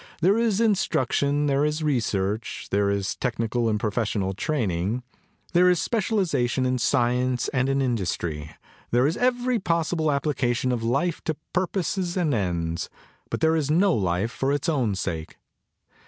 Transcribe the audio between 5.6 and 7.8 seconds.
is specialisation in science and